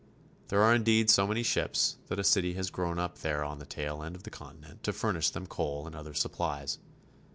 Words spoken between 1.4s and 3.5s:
ships that a city has grown up there